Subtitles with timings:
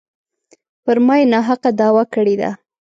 [0.83, 2.49] پر ما یې ناحقه دعوه کړې ده.